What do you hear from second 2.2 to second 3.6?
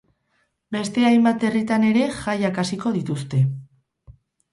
jaiak hasiko dituzte.